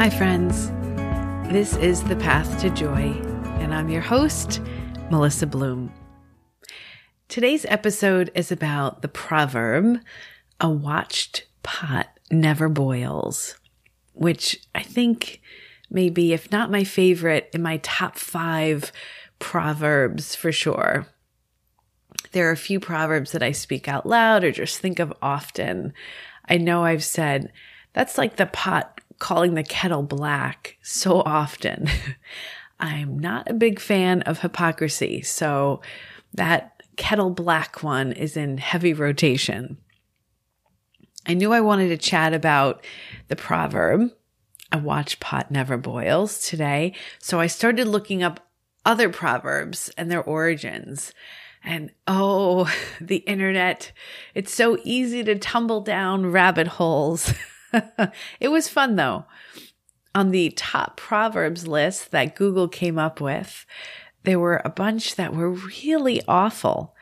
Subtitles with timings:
[0.00, 0.70] Hi, friends.
[1.52, 3.12] This is The Path to Joy,
[3.60, 4.62] and I'm your host,
[5.10, 5.92] Melissa Bloom.
[7.28, 10.00] Today's episode is about the proverb,
[10.58, 13.58] a watched pot never boils,
[14.14, 15.42] which I think
[15.90, 18.92] may be, if not my favorite, in my top five
[19.38, 21.08] proverbs for sure.
[22.32, 25.92] There are a few proverbs that I speak out loud or just think of often.
[26.48, 27.52] I know I've said,
[27.92, 31.88] that's like the pot calling the kettle black so often.
[32.80, 35.80] I'm not a big fan of hypocrisy, so
[36.34, 39.76] that kettle black one is in heavy rotation.
[41.26, 42.84] I knew I wanted to chat about
[43.28, 44.10] the proverb,
[44.72, 48.48] a watch pot never boils today, so I started looking up
[48.86, 51.12] other proverbs and their origins.
[51.62, 53.92] And oh, the internet,
[54.34, 57.34] it's so easy to tumble down rabbit holes.
[58.40, 59.24] it was fun though.
[60.14, 63.64] On the top Proverbs list that Google came up with,
[64.24, 66.94] there were a bunch that were really awful.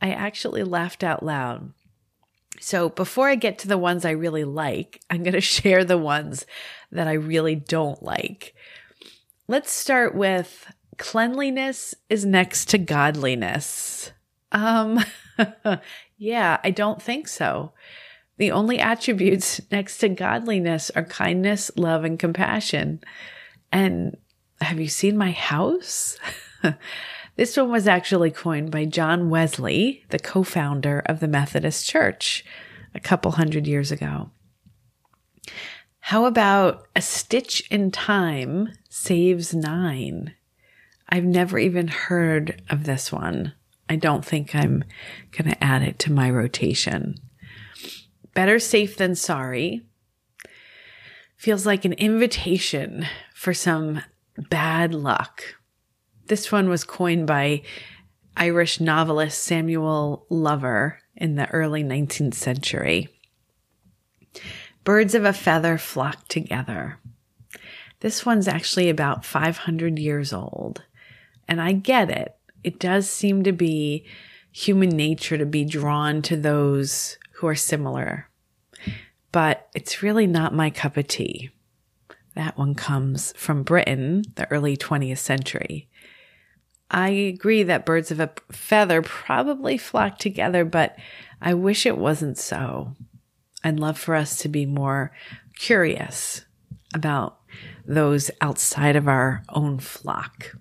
[0.00, 1.72] I actually laughed out loud.
[2.60, 5.98] So before I get to the ones I really like, I'm going to share the
[5.98, 6.46] ones
[6.90, 8.54] that I really don't like.
[9.46, 14.12] Let's start with cleanliness is next to godliness.
[14.52, 15.04] Um,
[16.18, 17.72] yeah, I don't think so.
[18.38, 23.00] The only attributes next to godliness are kindness, love, and compassion.
[23.70, 24.16] And
[24.60, 26.18] have you seen my house?
[27.36, 32.44] this one was actually coined by John Wesley, the co founder of the Methodist Church,
[32.94, 34.30] a couple hundred years ago.
[36.00, 40.34] How about a stitch in time saves nine?
[41.08, 43.52] I've never even heard of this one.
[43.90, 44.84] I don't think I'm
[45.32, 47.16] going to add it to my rotation.
[48.38, 49.82] Better safe than sorry
[51.36, 54.00] feels like an invitation for some
[54.36, 55.42] bad luck.
[56.26, 57.62] This one was coined by
[58.36, 63.08] Irish novelist Samuel Lover in the early 19th century.
[64.84, 67.00] Birds of a feather flock together.
[67.98, 70.84] This one's actually about 500 years old.
[71.48, 72.36] And I get it.
[72.62, 74.06] It does seem to be
[74.52, 78.27] human nature to be drawn to those who are similar
[79.32, 81.50] but it's really not my cup of tea.
[82.34, 85.88] That one comes from Britain, the early 20th century.
[86.90, 90.96] I agree that birds of a feather probably flock together, but
[91.40, 92.94] I wish it wasn't so.
[93.62, 95.12] I'd love for us to be more
[95.56, 96.44] curious
[96.94, 97.40] about
[97.84, 100.56] those outside of our own flock.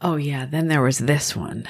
[0.00, 1.66] Oh, yeah, then there was this one.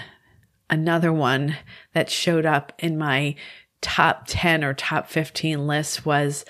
[0.70, 1.56] Another one
[1.92, 3.36] that showed up in my
[3.80, 6.44] top 10 or top 15 list was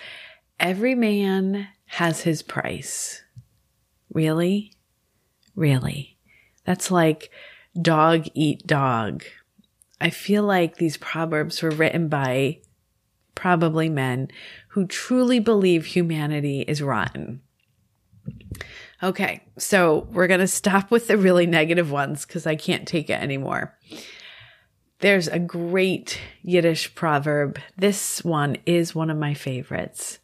[0.59, 3.23] every man has his price.
[4.13, 4.73] Really?
[5.55, 6.17] Really?
[6.65, 7.31] That's like
[7.81, 9.25] dog eat dog.
[10.01, 12.59] I feel like these proverbs were written by
[13.35, 14.29] probably men
[14.69, 17.41] who truly believe humanity is rotten.
[19.03, 23.09] Okay, so we're going to stop with the really negative ones because I can't take
[23.09, 23.77] it anymore.
[25.01, 27.59] There's a great Yiddish proverb.
[27.77, 30.19] This one is one of my favorites.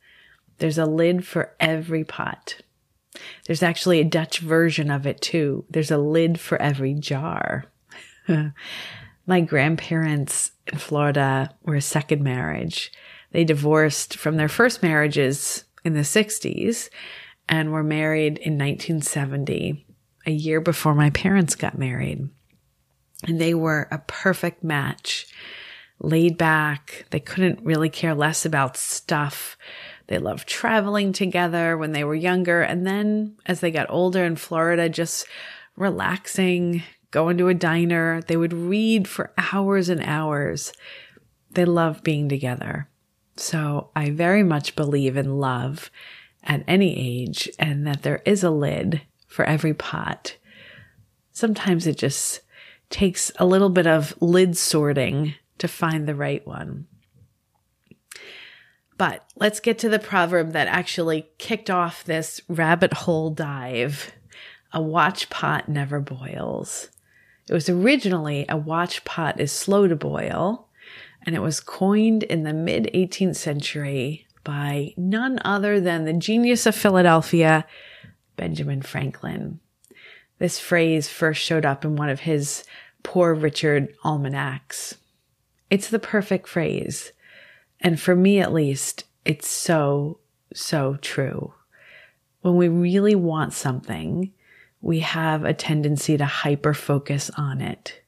[0.59, 2.61] There's a lid for every pot.
[3.47, 5.65] There's actually a Dutch version of it too.
[5.71, 7.67] There's a lid for every jar.
[9.27, 12.93] my grandparents in Florida were a second marriage.
[13.31, 16.89] They divorced from their first marriages in the 60s
[17.49, 19.87] and were married in 1970,
[20.27, 22.29] a year before my parents got married.
[23.27, 25.27] And they were a perfect match.
[26.01, 27.07] Laid back.
[27.11, 29.57] They couldn't really care less about stuff.
[30.09, 32.63] They loved traveling together when they were younger.
[32.63, 35.27] And then as they got older in Florida, just
[35.77, 38.21] relaxing, going to a diner.
[38.23, 40.73] They would read for hours and hours.
[41.51, 42.89] They loved being together.
[43.37, 45.91] So I very much believe in love
[46.43, 50.37] at any age and that there is a lid for every pot.
[51.33, 52.41] Sometimes it just
[52.95, 56.87] takes a little bit of lid sorting to find the right one.
[58.97, 64.13] But let's get to the proverb that actually kicked off this rabbit hole dive.
[64.73, 66.89] A watch pot never boils.
[67.49, 70.69] It was originally a watch pot is slow to boil,
[71.27, 76.65] and it was coined in the mid 18th century by none other than the genius
[76.65, 77.67] of Philadelphia,
[78.37, 79.59] Benjamin Franklin.
[80.39, 82.65] This phrase first showed up in one of his
[83.05, 84.97] Poor Richard almanacs.
[85.71, 87.13] It's the perfect phrase.
[87.81, 90.19] And for me, at least, it's so,
[90.53, 91.55] so true.
[92.41, 94.33] When we really want something,
[94.81, 98.03] we have a tendency to hyper focus on it.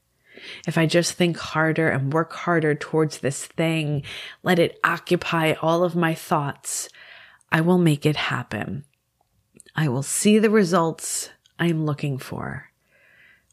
[0.66, 4.02] If I just think harder and work harder towards this thing,
[4.42, 6.88] let it occupy all of my thoughts,
[7.50, 8.84] I will make it happen.
[9.74, 12.70] I will see the results I'm looking for.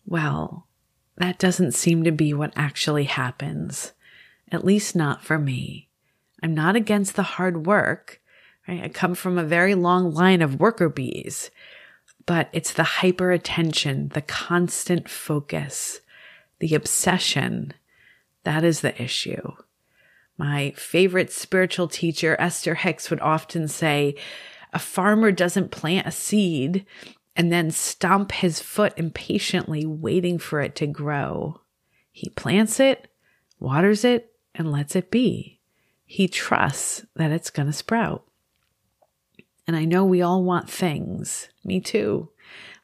[0.05, 0.67] Well,
[1.17, 3.93] that doesn't seem to be what actually happens,
[4.51, 5.89] at least not for me.
[6.41, 8.19] I'm not against the hard work.
[8.67, 8.83] Right?
[8.83, 11.51] I come from a very long line of worker bees,
[12.25, 16.01] but it's the hyper attention, the constant focus,
[16.59, 17.73] the obsession.
[18.43, 19.53] That is the issue.
[20.37, 24.15] My favorite spiritual teacher, Esther Hicks, would often say,
[24.73, 26.85] a farmer doesn't plant a seed
[27.35, 31.61] and then stomp his foot impatiently, waiting for it to grow.
[32.11, 33.07] He plants it,
[33.59, 35.59] waters it, and lets it be.
[36.05, 38.23] He trusts that it's going to sprout.
[39.65, 42.29] And I know we all want things, me too,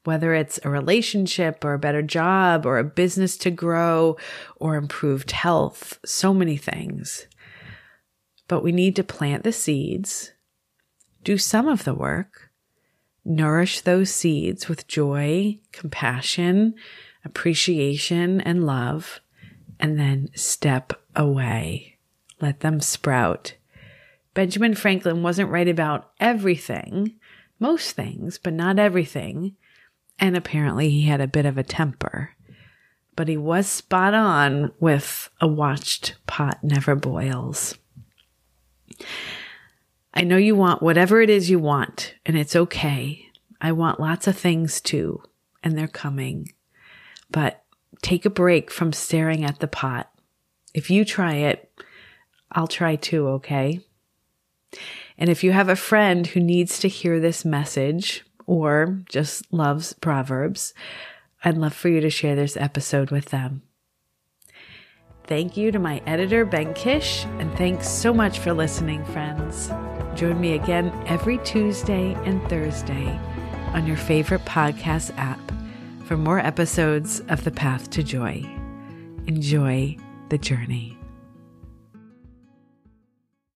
[0.04, 4.18] whether it's a relationship or a better job or a business to grow
[4.56, 7.28] or improved health, so many things.
[8.48, 10.32] But we need to plant the seeds,
[11.24, 12.49] do some of the work,
[13.26, 16.76] nourish those seeds with joy, compassion,
[17.26, 19.20] appreciation, and love,
[19.80, 21.98] and then step away.
[22.42, 23.56] Let them sprout.
[24.34, 27.16] Benjamin Franklin wasn't right about everything,
[27.60, 29.56] most things, but not everything.
[30.20, 32.36] And apparently he had a bit of a temper.
[33.16, 37.78] But he was spot on with a watched pot never boils.
[40.14, 43.26] I know you want whatever it is you want, and it's okay.
[43.62, 45.22] I want lots of things too,
[45.64, 46.54] and they're coming.
[47.30, 47.64] But
[48.02, 50.12] take a break from staring at the pot.
[50.74, 51.72] If you try it,
[52.52, 53.82] I'll try too, okay?
[55.18, 59.94] And if you have a friend who needs to hear this message or just loves
[59.94, 60.74] Proverbs,
[61.44, 63.64] I'd love for you to share this episode with them.
[65.26, 69.70] Thank you to my editor, Ben Kish, and thanks so much for listening, friends.
[70.20, 73.08] Join me again every Tuesday and Thursday
[73.74, 75.40] on your favorite podcast app
[76.04, 78.44] for more episodes of The Path to Joy.
[79.28, 79.96] Enjoy
[80.28, 80.99] the journey.